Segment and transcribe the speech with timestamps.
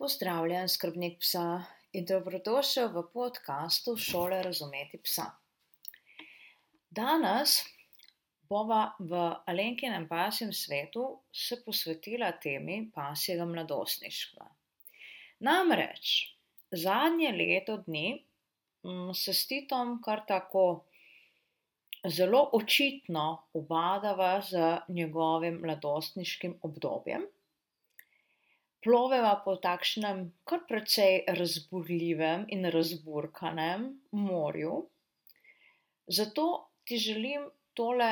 [0.00, 1.60] Pozdravljen, skrbnik psa
[1.92, 5.26] in dobrodošel v podkastu Šole razumeti psa.
[6.88, 7.58] Danes
[8.48, 9.18] bova v
[9.52, 14.46] Alenkinem pasjem svetu se posvetila temi pasjega mladostništva.
[15.44, 16.14] Namreč
[16.72, 20.64] zadnje leto dni mm, se s Titom kar tako
[22.08, 27.28] zelo očitno ubadava z njegovim mladostniškim obdobjem
[28.84, 34.76] ploveva po takšnem kar precej razburljivem in razburkanem morju.
[36.06, 36.46] Zato
[36.84, 38.10] ti želim tole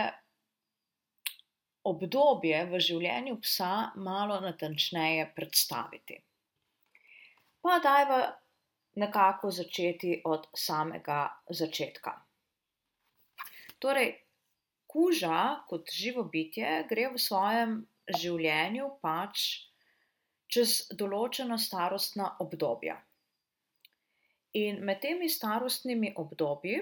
[1.89, 6.19] obdobje v življenju psa malo natančneje predstaviti.
[7.65, 8.21] Pa dajva
[8.99, 12.15] nekako začeti od samega začetka.
[13.79, 14.13] Torej,
[14.91, 17.75] kuža kot živo bitje gre v svojem
[18.21, 19.68] življenju pač
[20.49, 22.97] čez določena starostna obdobja.
[24.59, 26.79] In med temi starostnimi obdobji,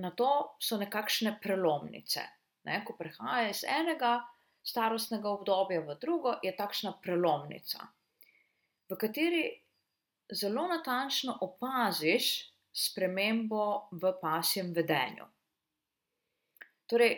[0.00, 2.22] na to so nekakšne prelomnice.
[2.64, 2.82] Ne?
[2.86, 4.20] Ko prehaja iz enega
[4.64, 7.88] starostnega obdobja v drugo, je takšna prelomnica,
[8.90, 9.42] v kateri
[10.32, 15.26] zelo natančno opaziš spremembo v pasjem vedenju.
[16.90, 17.16] Torej,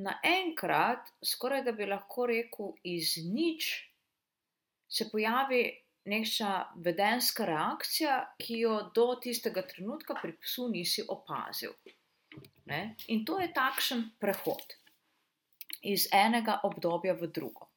[0.00, 3.91] naenkrat, skoraj da bi lahko rekel, iz nič
[4.92, 5.62] se pojavi
[6.04, 6.52] neka
[6.84, 11.74] vedenska reakcija, ki jo do tistega trenutka pri psu nisi opazil.
[12.66, 12.96] Ne?
[13.08, 14.76] In to je takšen prehod
[15.82, 17.68] iz enega obdobja v drugo.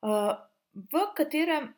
[0.00, 0.32] Uh,
[0.72, 1.68] v katerem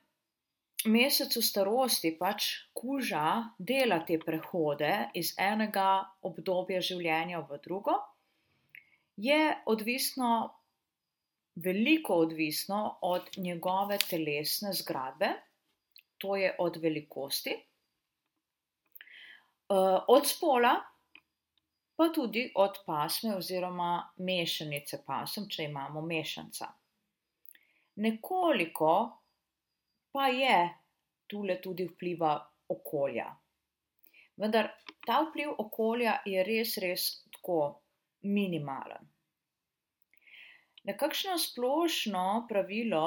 [0.86, 7.98] mesecu starosti pač kuža dela te prehode iz enega obdobja življenja v drugo,
[9.16, 10.61] je odvisno
[11.54, 15.28] veliko odvisno od njegove telesne zgradbe,
[16.18, 17.64] to je od velikosti, eh,
[20.08, 20.74] od spola,
[21.96, 26.66] pa tudi od pasme oziroma mešanice pasem, če imamo mešanca.
[27.96, 29.18] Nekoliko
[30.12, 30.74] pa je
[31.26, 32.32] tule tudi vpliva
[32.68, 33.28] okolja.
[34.36, 34.70] Vendar
[35.06, 37.58] ta vpliv okolja je res, res tako
[38.22, 39.11] minimalen.
[40.82, 43.06] Nekakšno splošno pravilo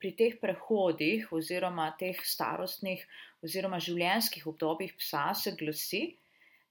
[0.00, 3.04] pri teh prehodih oziroma teh starostnih
[3.44, 6.02] oziroma življenjskih obdobjih psa se glasi,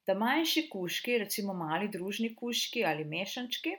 [0.06, 3.74] da manjši kuški, recimo mali družni kuški ali mešančki,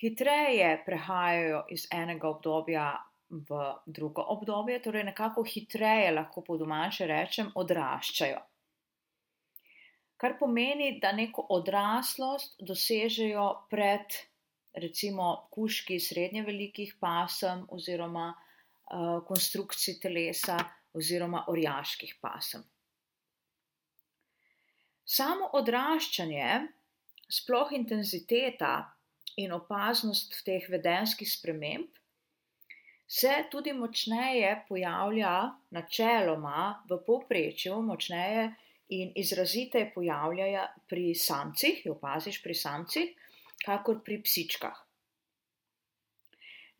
[0.00, 2.86] hitreje prehajajo iz enega obdobja
[3.48, 8.40] v drugo obdobje, torej nekako hitreje lahko po domače rečem odraščajo.
[10.20, 14.20] Kar pomeni, da neko odraslost dosežejo pred
[14.74, 20.58] recimo kuški srednje velikih pasem oziroma uh, konstrukcij telesa
[20.94, 22.64] oziroma orjaških pasem.
[25.04, 26.48] Samo odraščanje,
[27.28, 28.74] sploh intenziteta
[29.36, 31.90] in opaznost teh vedenskih sprememb,
[33.06, 35.34] se tudi močneje pojavlja,
[35.76, 38.46] načeloma v povprečju, močneje
[38.96, 43.12] in izraziteje pojavlja pri samcih, jo opaziš pri samcih,
[43.64, 44.80] kakor pri psičkah.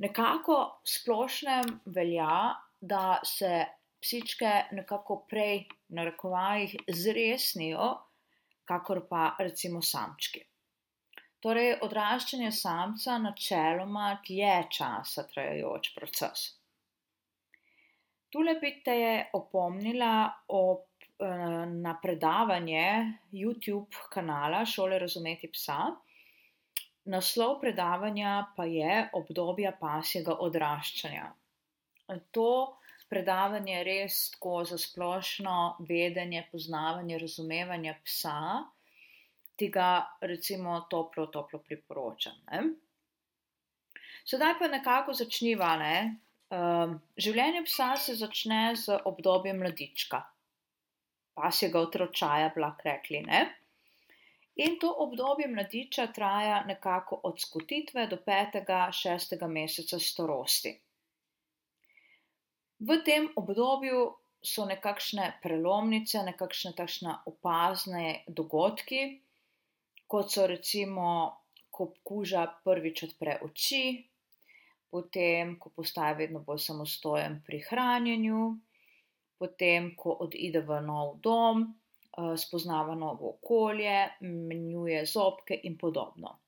[0.04, 3.64] Nekako splošnem velja, da se
[4.02, 7.92] psičke nekako prej, na rekovajih, zresnijo,
[8.64, 10.42] kakor pa recimo samčki.
[11.44, 16.44] Torej, odraščanje samca načeloma dlje časa trajajoč proces.
[18.32, 18.96] Tule bi te
[19.38, 20.14] opomnila
[20.48, 22.86] op, eh, na predavanje
[23.32, 25.78] YouTube kanala Šole razumeti psa,
[27.04, 31.26] Naslov predavanja pa je obdobje pasjega odraščanja.
[32.32, 32.76] To
[33.09, 35.56] predavanje je res tako za splošno
[35.88, 38.38] vedenje, poznavanje, razumevanje psa,
[39.56, 42.41] ti ga recimo toplo, toplo priporočam.
[42.50, 42.62] Ne?
[44.25, 45.75] Sedaj pa nekako začniva.
[45.76, 45.97] Ne?
[46.54, 50.22] Um, življenje psa se začne z obdobjem mladička,
[51.36, 53.21] pasjega otročaja, blag rekli.
[53.28, 53.45] Ne?
[54.54, 60.77] In to obdobje mladiča traja nekako od skotitve do petega, šestega meseca starosti.
[62.78, 64.04] V tem obdobju
[64.45, 69.03] so nekakšne prelomnice, nekakšne takšne opazne dogodki,
[70.06, 71.09] kot so recimo,
[71.74, 74.04] ko kuža prvič odpre oči,
[74.91, 78.42] potem, ko postaje vedno bolj samostojen pri hranjenju,
[79.41, 81.65] potem, ko odide v nov dom,
[82.37, 86.39] spoznava novo okolje, menjuje zobke in podobno.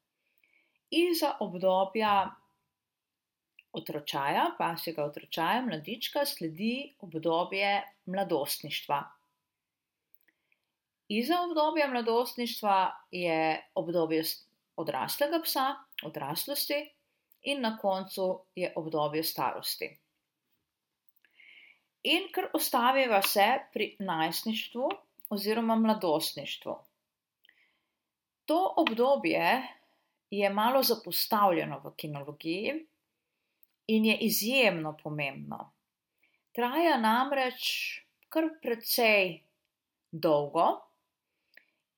[0.90, 2.30] In za obdobja
[3.72, 9.02] otročaja, pasjega otročaja, mladička, sledi obdobje mladostništva.
[11.08, 14.22] Iza obdobja mladostništva je obdobje
[14.76, 15.66] odraslega psa,
[16.02, 16.80] odraslosti,
[17.42, 19.88] in na koncu je obdobje starosti.
[22.02, 24.88] In ker ostaviva se pri najstništvu
[25.30, 26.76] oziroma mladostništvu.
[28.44, 29.62] To obdobje
[30.30, 32.86] je malo zapostavljeno v kinologiji
[33.86, 35.72] in je izjemno pomembno.
[36.52, 37.62] Traja namreč
[38.28, 39.42] kar precej
[40.12, 40.66] dolgo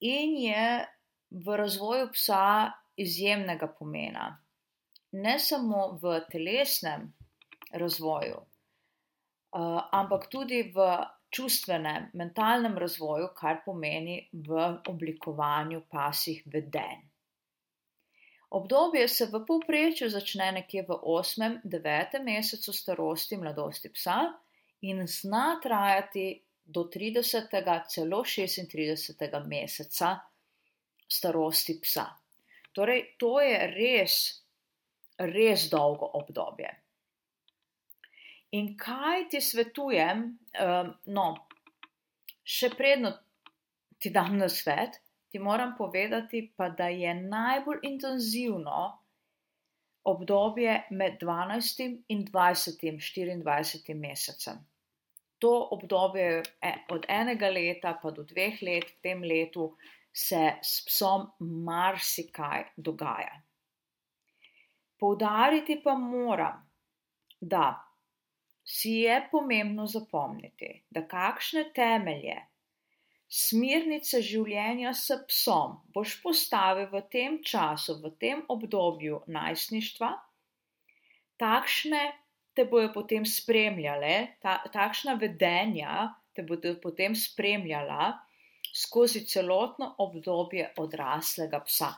[0.00, 0.86] in je
[1.30, 4.38] v razvoju psa izjemnega pomena.
[5.12, 7.12] Ne samo v telesnem
[7.72, 8.40] razvoju,
[9.92, 10.88] ampak tudi v
[11.30, 17.04] čustvenem, mentalnem razvoju, kar pomeni v oblikovanju pasjih vedenj.
[18.50, 24.22] Obdobje se v povprečju začne nekje v osmem, devetem mesecu starosti mladosti psa
[24.88, 30.14] in zna trajati do tridesetega, celo šestintridesetega meseca
[31.08, 32.06] starosti psa.
[32.72, 34.16] Torej, to je res,
[35.18, 36.72] res dolgo obdobje.
[38.56, 40.22] In kaj ti svetujem,
[41.12, 41.26] no,
[42.48, 43.12] še predno
[44.00, 44.96] ti dam nasvet,
[45.28, 48.78] ti moram povedati pa, da je najbolj intenzivno
[50.08, 54.62] obdobje med dvanajstim in dvajsetim, štiriindvajsetim mesecem.
[55.44, 56.40] To obdobje
[56.94, 59.68] od enega leta pa do dveh let, v tem letu
[60.08, 61.28] se s psom
[61.68, 63.36] marsikaj dogaja.
[64.98, 66.64] Poudariti pa moram,
[67.38, 67.76] da
[68.68, 72.36] si je pomembno zapomniti, da kakšne temelje,
[73.28, 80.10] smernice življenja s psom boš postavil v tem času, v tem obdobju najstništva,
[81.40, 82.02] takšne
[82.56, 88.12] te bojo potem spremljale, takšna vedenja te bodo potem spremljala
[88.74, 91.88] skozi celotno obdobje odraslega psa.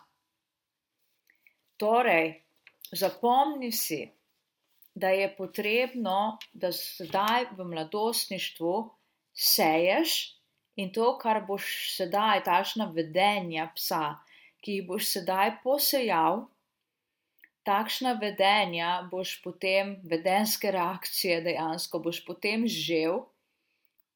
[1.81, 2.31] Torej,
[2.93, 4.05] zapomni si,
[4.95, 8.75] da je potrebno, da sedaj v mladostništvu
[9.33, 10.37] seješ
[10.77, 11.67] in to, kar boš
[11.97, 14.21] sedaj, takšna vedenja psa,
[14.61, 16.47] ki jih boš sedaj posejal,
[17.65, 23.23] takšna vedenja boš potem, vedenjske reakcije dejansko boš potem žel,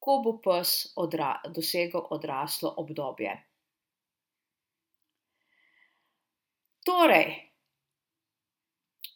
[0.01, 0.95] ko bo pes
[1.55, 3.37] dosegel odraslo obdobje.
[6.85, 7.31] Torej,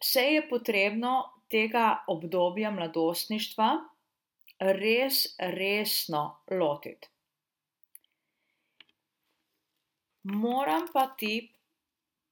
[0.01, 3.69] se je potrebno tega obdobja mladostništva
[4.59, 7.09] res resno lotiti.
[10.29, 11.53] Moram pa ti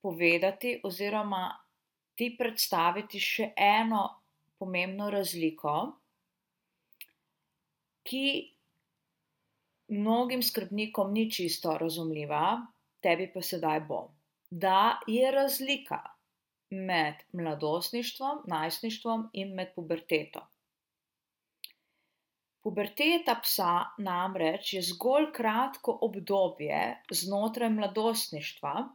[0.02, 1.44] povedati oziroma
[2.16, 4.02] ti predstaviti še eno
[4.58, 5.72] pomembno razliko,
[8.06, 8.26] ki
[9.96, 12.42] mnogim skrbnikom ni čisto razumljiva,
[13.02, 14.02] tebi pa sedaj bo.
[14.50, 16.15] Da je razlika
[16.70, 20.46] med mladostništvom, najstništvom in med puberteto.
[22.62, 28.88] Puberteta psa namreč je zgolj kratko obdobje znotraj mladostništva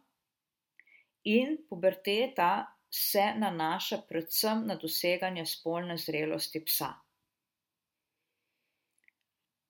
[1.24, 6.94] in puberteta se nanaša predvsem na doseganje spolne zrelosti psa.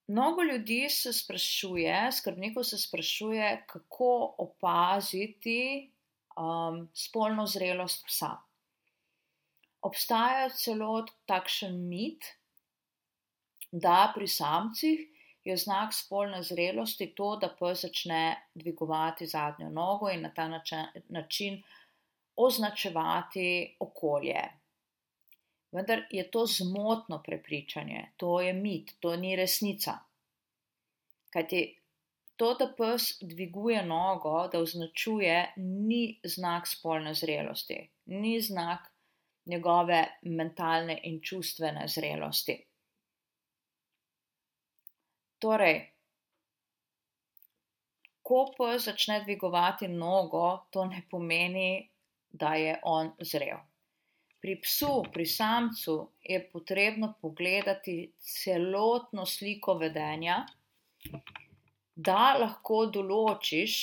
[0.08, 5.91] Mnogo ljudi se sprašuje, skrbnikov se sprašuje, kako opaziti,
[6.94, 8.36] spolno zrelost psa.
[9.82, 12.26] Obstaja celo takšen mit,
[13.72, 15.00] da pri samcih
[15.44, 20.48] je znak spolne zrelosti to, da pes začne dvigovati zadnjo nogo in na ta
[21.10, 21.64] način
[22.36, 24.44] označevati okolje.
[25.72, 29.98] Vendar je to zmotno prepričanje, to je mit, to ni resnica.
[31.30, 31.81] Kajti
[32.36, 38.88] to, da pes dviguje nogo, da označuje, ni znak spolne zrelosti, ni znak
[39.46, 42.58] njegove mentalne in čustvene zrelosti.
[45.42, 45.80] Torej,
[48.22, 51.90] ko pes začne dvigovati nogo, to ne pomeni,
[52.32, 53.58] da je on zrel.
[54.42, 60.46] Pri psu, pri samcu je potrebno pogledati celotno sliko vedenja,
[61.96, 63.76] da lahko določiš,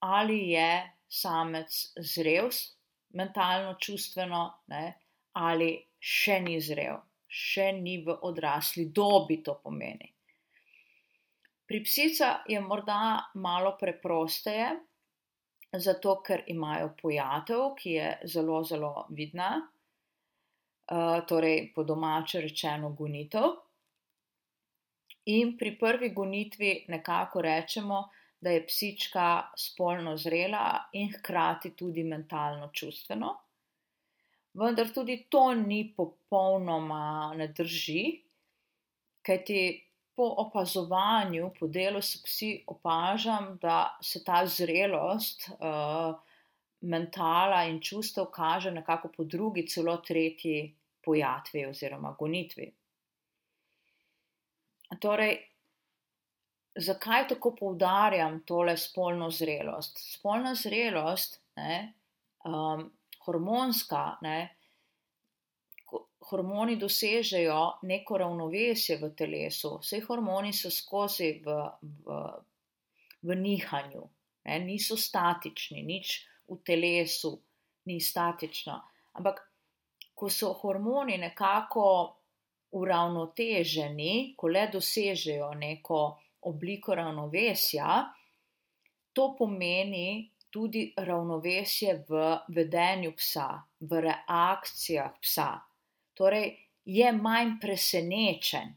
[0.00, 0.70] ali je
[1.08, 2.48] samec zrel,
[3.14, 4.84] mentalno, čustveno, ne,
[5.32, 6.98] ali še ni zrel,
[7.28, 10.08] še ni v odrasli dobi, to pomeni.
[11.68, 14.72] Pri psicah je morda malo preprosteje,
[15.72, 19.54] zato ker imajo pojatev, ki je zelo, zelo vidna.
[21.28, 23.61] torej po domače rečeno gonitev.
[25.24, 28.08] In pri prvi gonitvi nekako rečemo,
[28.40, 33.36] da je psička spolno zrela in hkrati tudi mentalno čustveno.
[34.54, 38.02] Vendar tudi to ni popolnoma ne drži,
[39.22, 39.60] kajti
[40.16, 46.18] po opazovanju, po delu s psi opažam, da se ta zrelost uh,
[46.80, 50.74] mentala in čustev kaže nekako po drugi, celo tretji
[51.04, 52.72] pojatvi oziroma gonitvi.
[55.00, 55.36] Torej,
[56.76, 59.98] zakaj tako poudarjam tole spolno zrelost?
[60.14, 61.92] Spolna zrelost, ne,
[62.44, 62.90] um,
[63.24, 64.36] hormonska, ne,
[66.30, 71.56] hormoni dosežejo neko ravnovesje v telesu, vse hormoni so skozi v,
[72.06, 72.18] v,
[73.22, 74.04] v nihanju,
[74.48, 77.34] ne, niso statični, nič v telesu
[77.90, 78.78] ni statično.
[79.18, 79.42] Ampak,
[80.14, 81.84] ko so hormoni nekako
[82.72, 86.00] uravnoteženi, ko le dosežejo neko
[86.48, 88.02] obliko ravnovesja,
[89.12, 93.48] to pomeni tudi ravnovesje v vedenju psa,
[93.80, 95.50] v reakcijah psa.
[96.14, 96.52] Torej,
[96.84, 98.74] je manj presenečen.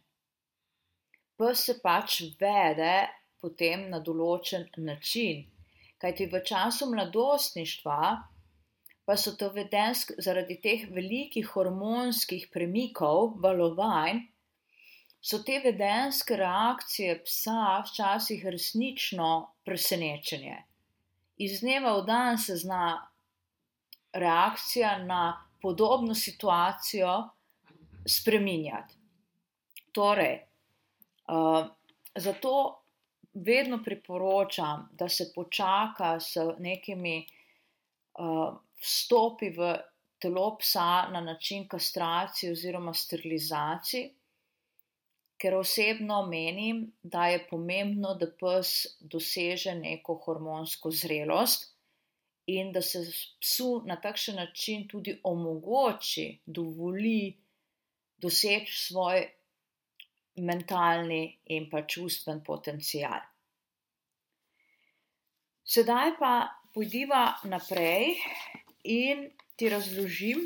[1.36, 2.96] Pes se pač vede
[3.42, 5.44] potem na določen način,
[6.00, 8.00] kajti v času mladostništva
[9.06, 14.24] pa so to vedensk zaradi teh velikih hormonskih premikov, valovanj,
[15.22, 19.30] so te vedenske reakcije psa včasih resnično
[19.66, 20.58] presenečenje.
[21.38, 23.08] Iz dneva v dan se zna
[24.14, 27.30] reakcija na podobno situacijo
[28.08, 28.96] spreminjati.
[29.92, 30.38] Torej,
[31.28, 31.66] uh,
[32.16, 32.82] zato
[33.34, 37.28] vedno priporočam, da se počaka s nekimi
[38.20, 39.74] uh, vstopi v
[40.22, 44.10] telo psa na način kastracije oziroma sterilizacije,
[45.38, 51.72] ker osebno menim, da je pomembno, da pes doseže neko hormonsko zrelost
[52.48, 53.01] in da se
[53.42, 57.34] psu na takšen način tudi omogoči, dovoli
[58.22, 59.25] doseči svoj
[60.36, 63.24] mentalni in pa čustven potencial.
[65.65, 66.34] Sedaj pa
[66.74, 68.13] pojdiva naprej
[68.86, 70.46] in ti razložim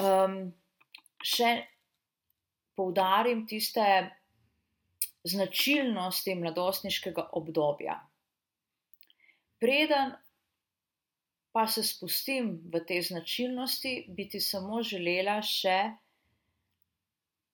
[0.00, 0.36] um,
[1.24, 1.50] še
[2.76, 3.86] poudarim tiste
[5.26, 7.96] značilnosti mladostniškega obdobja.
[9.58, 10.12] Preden
[11.56, 15.78] pa se spustim v te značilnosti, bi ti samo želela še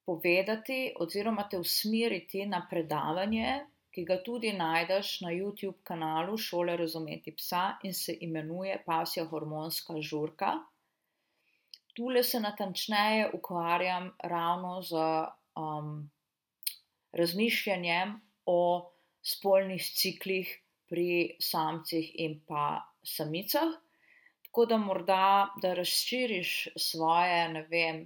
[0.03, 3.61] povedati oziroma te usmeriti na predavanje,
[3.93, 10.01] ki ga tudi najdeš na YouTube kanalu Šole razumeti psa in se imenuje Pasja hormonska
[10.01, 10.53] žurka.
[11.93, 14.93] Tule se natančneje ukvarjam ravno z
[15.55, 16.09] um,
[17.11, 20.49] razmišljanjem o spolnih ciklih
[20.89, 23.77] pri samcih in pa samicah.
[24.45, 28.03] Tako da morda, da razširiš svoje, ne vem,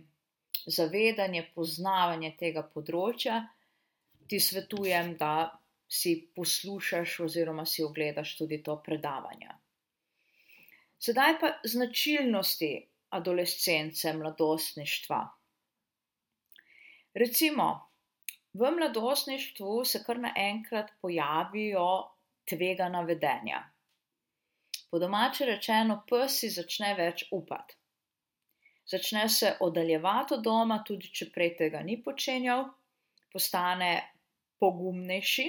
[0.68, 3.42] zavedanje, poznavanje tega področja,
[4.28, 5.32] ti svetujem, da
[5.88, 9.50] si poslušaš oziroma si ogledaš tudi to predavanje.
[11.00, 12.72] Sedaj pa značilnosti
[13.10, 15.22] adolescence, mladostništva.
[17.14, 17.68] Recimo,
[18.54, 21.88] v mladostništvu se kar naenkrat pojavijo
[22.50, 23.64] tvegana vedenja.
[24.92, 27.78] Po domače rečeno, pes si začne več upati
[28.88, 32.66] začne se oddaljevati od doma, tudi če prej tega ni počenjal,
[33.34, 33.92] postane
[34.62, 35.48] pogumnejši.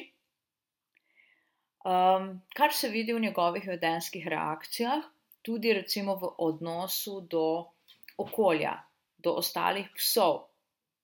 [1.88, 5.06] Um, kar se vidi v njegovih vedenskih reakcijah,
[5.42, 7.64] tudi recimo v odnosu do
[8.18, 8.74] okolja,
[9.18, 10.42] do ostalih psov,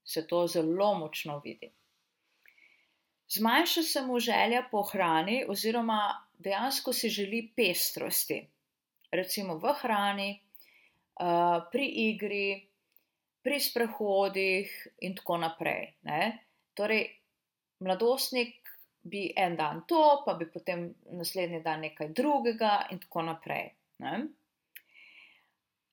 [0.04, 1.70] se to zelo močno vidi.
[3.28, 8.42] Zmanjša se mu želja po hrani, oziroma dejansko si želi pestrosti,
[9.12, 10.28] recimo v hrani,
[11.14, 12.66] Eh, pri igri,
[13.38, 14.70] pri sprehodih
[15.06, 15.94] in tako naprej.
[16.02, 16.42] Ne?
[16.74, 17.06] Torej,
[17.86, 18.58] mladostnik
[19.04, 23.70] bi en dan to, pa bi potem naslednji dan nekaj drugega in tako naprej.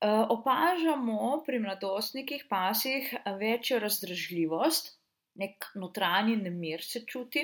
[0.01, 4.96] Eh, opažamo pri mladostnikih pasih večjo razdražljivost,
[5.36, 7.44] nek notranji nemir se čuti,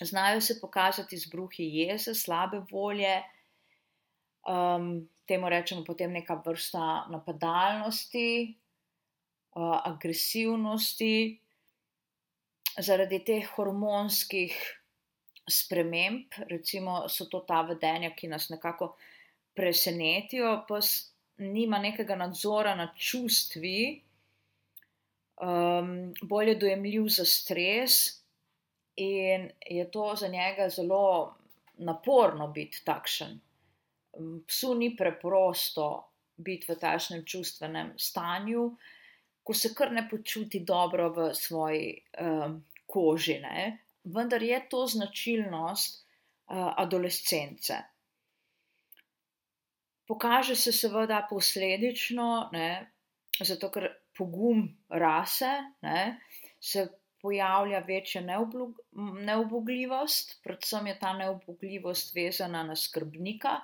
[0.00, 3.22] znajo se pokazati zbruhi jeze, slabe volje,
[4.48, 8.54] um, temu rečemo potem neka vrsta napadalnosti,
[9.56, 11.40] uh, agresivnosti,
[12.76, 14.56] zaradi teh hormonskih
[15.48, 18.92] sprememb, recimo, so to ta vedenja, ki nas nekako
[19.56, 20.80] presenetijo, pa
[21.38, 24.02] nima nekega nadzora nad čustvi,
[25.40, 28.18] um, bolj je dojemljiv za stres,
[28.98, 31.34] in je to za njega zelo
[31.78, 33.40] naporno biti takšen.
[34.46, 38.72] Psu ni preprosto biti v takšnem čustvenem stanju,
[39.48, 43.38] ko se kar ne počuti dobro v svoji um, koži.
[43.40, 43.78] Ne?
[44.04, 46.06] Vendar je to značilnost uh,
[46.76, 47.78] adolescence.
[50.04, 52.92] Pokaže se seveda posledično, ne,
[53.40, 56.20] zato ker pogum rase, ne,
[56.60, 56.88] se
[57.24, 63.60] pojavlja večja neubogljivost, predvsem je ta neubogljivost vezana na skrbnika,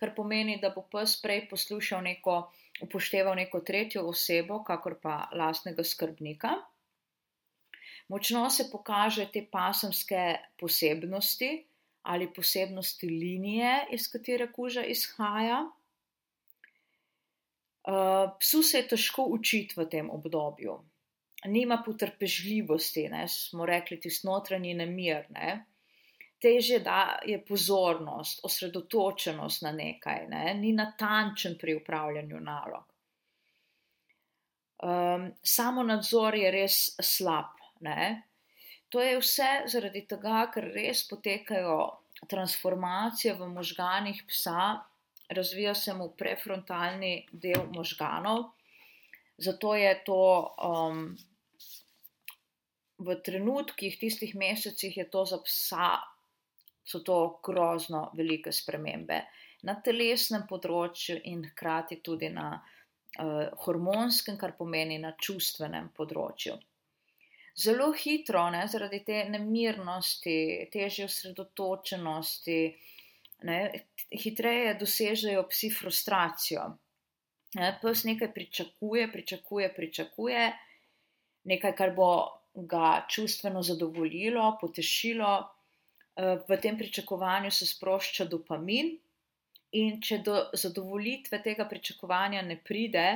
[0.00, 2.48] kar pomeni, da bo pes prej poslušal neko,
[2.80, 6.54] upošteval neko tretjo osebo, kakor pa lastnega skrbnika.
[8.08, 11.64] Močno se pokaže te pasemske posebnosti
[12.08, 15.66] ali posebnosti linije, iz katere kuža izhaja.
[17.88, 20.78] Uh, psu se je težko učiti v tem obdobju,
[21.44, 25.26] nima potrpežljivosti, ne, smo rekli, tisti notranji nemir.
[25.30, 25.64] Ne.
[26.38, 32.84] Teže da je pozornost, osredotočenost na nekaj, ne, ni natančen pri upravljanju nalog.
[34.78, 37.56] Um, samo nadzor je res slab.
[37.80, 38.22] Ne.
[38.88, 41.78] To je vse zaradi tega, ker res potekajo
[42.30, 44.78] transformacije v možganih psa,
[45.28, 48.44] razvija se mu prefrontalni del možganov,
[49.38, 50.22] zato je to
[50.56, 51.02] um,
[52.98, 55.90] v trenutkih, tistih mesecih je to za psa,
[56.88, 59.20] so to grozno velike spremembe
[59.68, 66.56] na telesnem področju in hkrati tudi na uh, hormonskem, kar pomeni na čustvenem področju.
[67.58, 70.36] Zelo hitro, ne, zaradi te nemirnosti,
[70.70, 72.60] težje osredotočenosti,
[73.50, 73.58] ne,
[74.14, 76.68] hitreje dosežejo psi frustracijo.
[77.58, 80.44] Ne, pes nekaj pričakuje, pričakuje, pričakuje,
[81.50, 82.10] nekaj, kar bo
[82.54, 85.32] ga čustveno zadovoljilo, potešilo,
[86.18, 88.96] v tem pričakovanju se sprošča dopamin,
[89.76, 93.06] in če do zadovoljitve tega pričakovanja ne pride,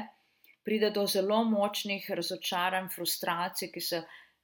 [0.65, 4.03] pride do zelo močnih razočaranj, frustracij, ki se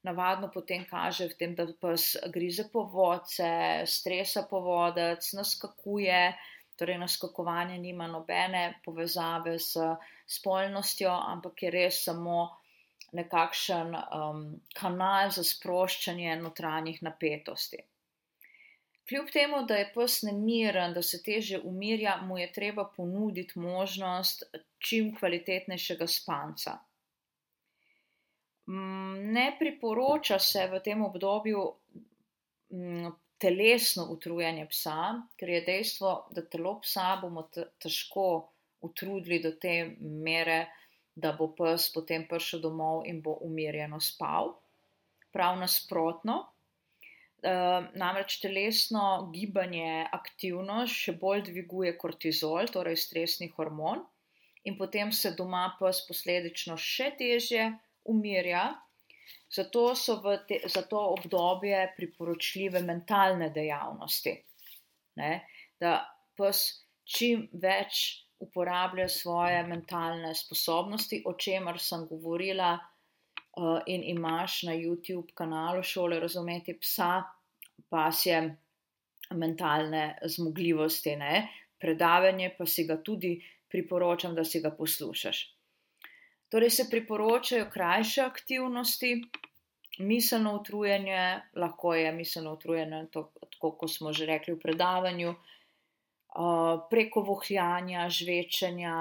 [0.08, 3.50] navadno potem kaže v tem, da pes grize po vodce,
[3.86, 6.22] stresa po vodec, naskakuje.
[6.78, 9.74] Torej, naskakovanje nima nobene povezave s
[10.30, 12.36] spolnostjo, ampak je res samo
[13.18, 14.44] nekakšen um,
[14.78, 17.82] kanal za sproščanje notranjih napetosti.
[19.08, 24.42] Kljub temu, da je pes nemiren, da se teže umirja, mu je treba ponuditi možnost
[24.78, 26.74] čim kvalitetnejšega spanca.
[28.68, 31.62] Mm, ne priporoča se v tem obdobju
[32.70, 34.98] mm, telesno utrujanje psa,
[35.40, 37.46] ker je dejstvo, da telo psa bomo
[37.80, 38.26] težko
[38.84, 40.66] utrudili do te mere,
[41.14, 44.52] da bo pes potem prišel domov in bo umirjeno spal.
[45.32, 46.42] Prav nasprotno,
[47.42, 54.02] namreč telesno gibanje, aktivnost še bolj dviguje kortizol, torej stresni hormon,
[54.64, 57.70] in potem se doma pes posledično še težje
[58.10, 58.74] umirja.
[59.48, 64.34] Zato so v te, za to obdobje priporočljive mentalne dejavnosti.
[65.16, 65.32] Ne?
[65.80, 66.02] Da
[66.36, 66.64] pes
[67.08, 72.76] čim več uporablja svoje mentalne sposobnosti, o čemer sem govorila
[73.86, 77.22] in imaš na YouTube kanalu Šole razumeti psa,
[77.88, 78.30] pa si
[79.34, 81.16] mentalne zmogljivosti.
[81.16, 81.48] Ne?
[81.78, 83.36] Predavanje pa si ga tudi
[83.68, 85.58] priporočam, da si ga poslušaš.
[86.48, 89.22] Torej se priporočajo krajše aktivnosti,
[89.98, 95.34] miselno utrujanje, lahko je miselno utrujanje, tako kot smo že rekli v predavanju,
[96.90, 98.94] preko vohljanja, žvečenja,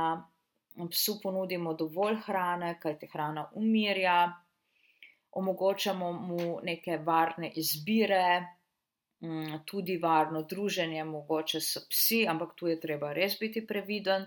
[0.91, 4.33] psu ponudimo dovolj hrane, kajte hrana umirja,
[5.37, 8.25] omogočamo mu neke varne izbire,
[9.21, 14.25] mm, tudi varno druženje, mogoče s psi, ampak tu je treba res biti previden.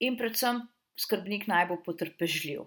[0.00, 0.60] In predvsem
[0.96, 2.66] skrbnik naj bo potrpežljiv.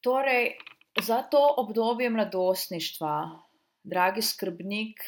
[0.00, 0.54] Torej,
[1.02, 3.14] za to obdobje mladostništva,
[3.82, 5.02] dragi skrbnik,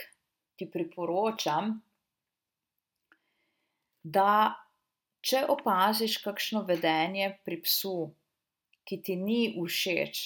[0.57, 1.79] ti priporočam,
[4.03, 4.55] da
[5.21, 8.11] če opaziš kakšno vedenje pri psu,
[8.89, 10.23] ki ti ni všeč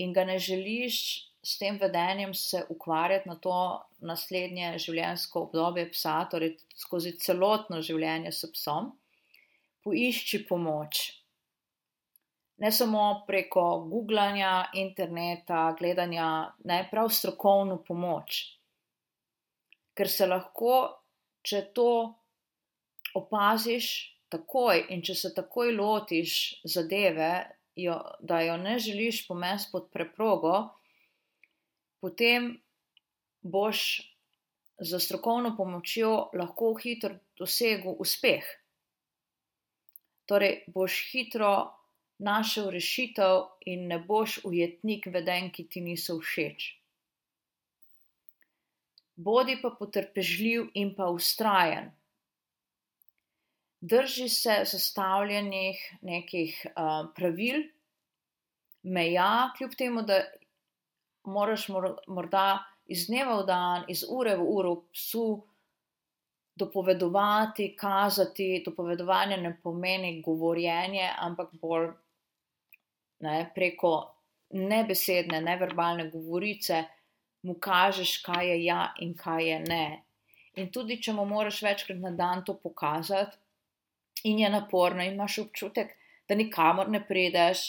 [0.00, 0.96] in ga ne želiš
[1.44, 3.56] s tem vedenjem se ukvarjati na to
[4.00, 8.88] naslednje življenjsko obdobje psa, torej skozi celotno življenje s psom,
[9.84, 11.02] poišči pomoč.
[12.64, 16.28] Ne samo preko googlanja, interneta, gledanja,
[16.64, 18.40] ne prav strokovno pomoč
[19.94, 20.74] ker se lahko,
[21.46, 21.90] če to
[23.14, 23.88] opaziš
[24.32, 27.32] takoj in če se takoj lotiš zadeve,
[27.76, 30.54] jo, da jo ne želiš pomesti pod preprogo,
[32.00, 32.52] potem
[33.42, 33.80] boš
[34.78, 38.44] za strokovno pomočjo lahko hitro dosegel uspeh.
[40.26, 41.52] Torej, boš hitro
[42.18, 46.70] našel rešitev in ne boš ujetnik veden, ki ti niso všeč.
[49.16, 51.92] Bodi pa potrpežljiv in pa ustrajen.
[53.84, 57.66] Drži se zastavljenih nekih uh, pravil,
[58.82, 60.22] meja, kljub temu, da
[61.24, 61.66] moraš
[62.08, 65.26] morda iz dneva v dan, iz ure v uro psu
[66.56, 68.62] dopovedovati, kazati.
[68.64, 71.90] Dopovedovanje ne pomeni govorjenje, ampak bolj
[73.20, 73.94] ne, preko
[74.50, 76.84] nebesedne, neverbalne govorice
[77.42, 79.86] mu kažeš, kaj je ja in kaj je ne.
[80.56, 83.43] In tudi, če mu moraš večkrat na dan to pokazati,
[84.24, 85.92] in je naporno, in imaš občutek,
[86.28, 87.64] da nikamor ne prideš,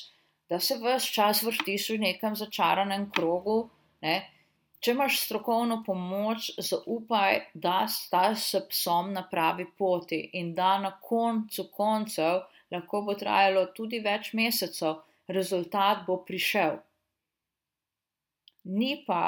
[0.49, 3.69] da se vse čas vrtiš v nekem začaranem krogu.
[4.01, 4.15] Ne?
[4.79, 10.91] Če imaš strokovno pomoč, zaupaj, da sta s psom na pravi poti in da na
[11.01, 16.77] koncu koncev lahko bo trajalo tudi več mesecev, rezultat bo prišel.
[18.77, 19.23] Ni pa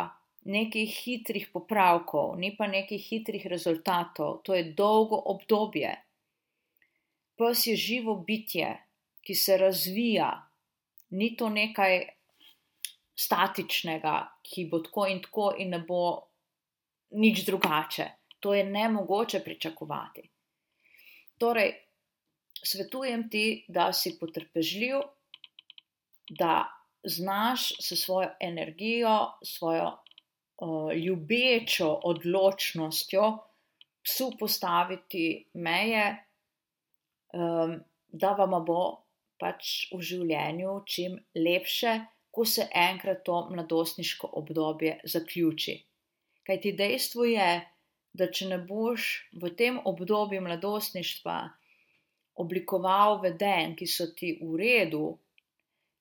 [0.47, 5.95] nekih hitrih popravkov, ni pa nekih hitrih rezultatov, to je dolgo obdobje.
[7.37, 8.69] Pes je živo bitje,
[9.21, 10.29] ki se razvija,
[11.09, 11.99] ni to nekaj
[13.17, 16.01] statičnega, ki bo tako in tako in ne bo
[17.11, 18.07] nič drugače.
[18.39, 20.29] To je ne mogoče pričakovati.
[21.37, 21.73] Torej,
[22.63, 25.01] svetujem ti, da si potrpežljiv,
[26.29, 26.65] da
[27.03, 33.37] znaš s svojo energijo, svojo uh, ljubečo odločnostjo
[34.03, 36.26] psu postaviti meje,
[37.33, 38.81] um, da vam bo
[39.41, 41.97] pač v življenju čim lepše,
[42.31, 45.77] ko se enkrat to mladostniško obdobje zaključi.
[46.45, 47.49] Kaj ti dejstvo je,
[48.17, 49.07] da če ne boš
[49.41, 51.37] v tem obdobju mladostništva
[52.41, 55.17] oblikoval veden, ki so ti v redu,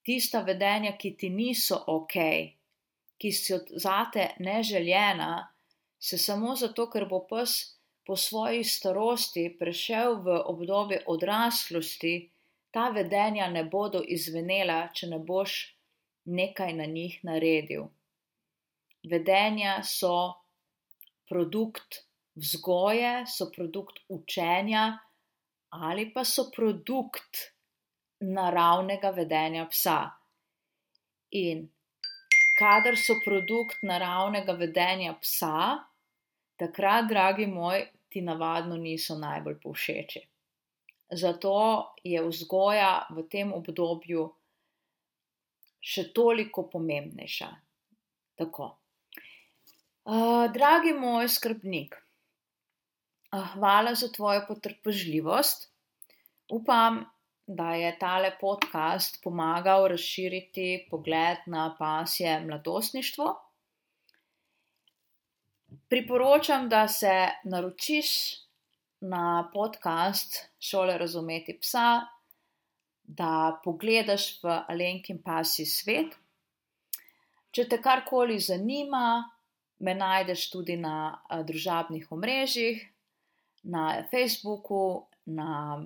[0.05, 2.15] tista vedenja, ki ti niso ok,
[3.17, 5.31] ki so zate neželjena,
[5.99, 7.57] se samo zato, ker bo pes
[8.07, 12.31] po svoji starosti prešel v obdobje odraslosti,
[12.71, 15.55] ta vedenja ne bodo izvenela, če ne boš
[16.25, 17.89] nekaj na njih naredil.
[19.03, 20.39] Vedenja so
[21.27, 22.03] produkt
[22.35, 24.99] vzgoje, so produkt učenja
[25.69, 27.41] ali pa so produkt
[28.23, 29.99] naravnega vedenja psa.
[31.31, 31.67] In
[32.59, 35.83] kadar so produkt naravnega vedenja psa,
[36.57, 40.21] takrat, dragi moj, ti navadno niso najbolj povšeči.
[41.11, 41.53] Zato
[42.03, 44.25] je vzgoja v tem obdobju
[45.79, 47.47] še toliko pomembnejša.
[48.37, 48.73] Tako.
[50.07, 51.95] Uh, dragi moj skrbnik,
[53.31, 55.67] uh, hvala za tvojo potrpežljivost.
[56.51, 57.03] Upam,
[57.47, 63.46] da je tale podcast pomagal razširiti pogled na pasje mladostništvo.
[65.89, 68.07] Priporočam, da se naročiš
[68.99, 72.01] na podcast Šole razumeti psa,
[73.03, 76.15] da pogledaš v Alenkin pasji svet.
[77.51, 79.23] Če te karkoli zanima,
[79.79, 82.83] me najdeš tudi na družabnih omrežjih,
[83.63, 85.81] na Facebooku, na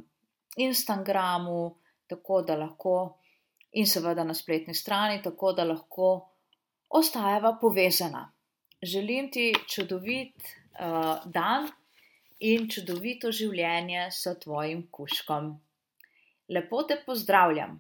[0.58, 1.76] Instagramu,
[2.08, 2.98] tako da lahko,
[3.72, 6.12] in seveda na spletni strani, tako da lahko
[6.90, 8.28] ostajava povezana.
[8.82, 11.68] Želim ti čudovit uh, dan
[12.40, 15.52] in čudovito življenje s tvojim kuškom.
[16.50, 17.78] Lepo te pozdravljam.